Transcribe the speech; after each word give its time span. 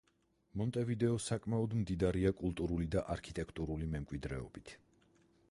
მონტევიდეო 0.61 1.19
საკმაოდ 1.25 1.75
მდიდარია 1.81 2.33
კულტურული 2.41 2.89
და 2.97 3.05
არქიტექტურული 3.17 3.93
მემკვიდრეობით. 3.95 4.77